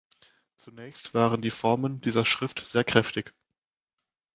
Zunächst 0.55 1.13
waren 1.13 1.43
die 1.43 1.51
Formen 1.51 2.01
dieser 2.01 2.25
Schrift 2.25 2.63
sehr 2.65 2.83
kräftig. 2.83 3.35